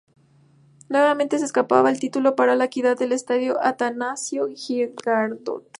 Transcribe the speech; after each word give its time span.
Nuevamente 0.89 1.37
se 1.37 1.45
escapaba 1.45 1.91
el 1.91 1.99
título 1.99 2.35
para 2.35 2.55
La 2.55 2.63
Equidad 2.65 2.99
en 3.03 3.09
el 3.09 3.11
Estadio 3.11 3.63
Atanasio 3.63 4.47
Girardot. 4.47 5.69